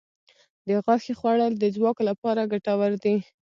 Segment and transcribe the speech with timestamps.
[0.67, 3.15] د غوښې خوړل د ځواک لپاره ګټور دي.